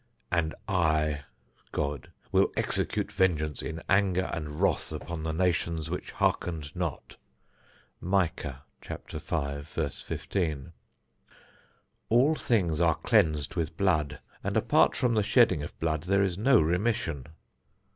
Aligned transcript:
And 0.31 0.55
I 0.67 1.25
[God] 1.71 2.09
will 2.31 2.51
execute 2.57 3.11
vengeance 3.11 3.61
in 3.61 3.83
anger 3.87 4.31
and 4.33 4.59
wrath 4.59 4.91
upon 4.91 5.21
the 5.21 5.31
nations 5.31 5.91
which 5.91 6.09
hearkened 6.13 6.75
not. 6.75 7.17
Micah 7.99 8.63
5;15. 8.81 10.71
All 12.09 12.33
things 12.33 12.81
are 12.81 12.95
cleansed 12.95 13.53
with 13.53 13.77
blood, 13.77 14.19
and 14.43 14.57
apart 14.57 14.95
from 14.95 15.13
the 15.13 15.21
shedding 15.21 15.61
of 15.61 15.79
blood 15.79 16.01
there 16.05 16.23
is 16.23 16.35
no 16.35 16.59
remission. 16.59 17.27